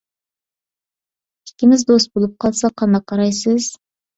[1.49, 3.73] ئىككىمىز دوست بۇلۇپ قالساق قانداق قارايسىز؟